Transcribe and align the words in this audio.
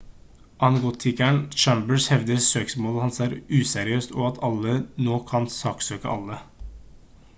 agnostikeren 0.67 1.35
chambers 1.63 2.07
hevder 2.13 2.39
søksmålet 2.45 3.01
hans 3.01 3.19
er 3.27 3.35
useriøst 3.59 4.17
og 4.23 4.27
«at 4.31 4.41
alle 4.49 4.75
nå 5.09 5.19
kan 5.33 5.49
saksøke 5.61 6.15
alle» 6.17 6.41